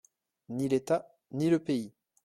Ni 0.49 0.67
l'État, 0.67 1.15
ni 1.31 1.51
le 1.51 1.59
pays. 1.59 1.93